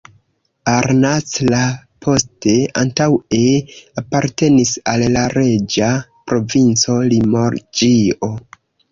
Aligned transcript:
Arnac-la-Poste 0.69 2.53
antaŭe 2.83 3.41
apartenis 4.01 4.71
al 4.93 5.05
la 5.17 5.25
reĝa 5.35 5.91
provinco 6.31 6.97
Limoĝio. 7.13 8.31